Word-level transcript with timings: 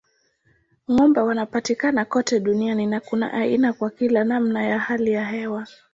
Ng'ombe 0.91 1.19
wanapatikana 1.21 2.05
kote 2.05 2.39
duniani 2.39 2.85
na 2.85 2.99
kuna 2.99 3.33
aina 3.33 3.73
kwa 3.73 3.89
kila 3.89 4.23
namna 4.23 4.63
ya 4.63 4.79
hali 4.79 5.11
ya 5.11 5.25
hewa. 5.25 5.67